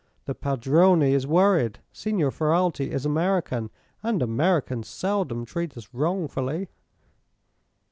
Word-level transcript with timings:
The 0.25 0.33
padrone 0.33 1.03
is 1.03 1.27
worried. 1.27 1.77
Signor 1.93 2.31
Ferralti 2.31 2.87
is 2.89 3.05
American, 3.05 3.69
and 4.01 4.23
Americans 4.23 4.87
seldom 4.87 5.45
treat 5.45 5.77
us 5.77 5.89
wrongfully." 5.93 6.69